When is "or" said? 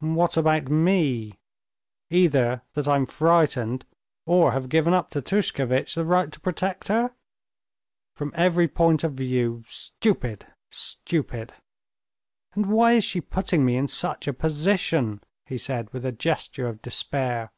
4.24-4.52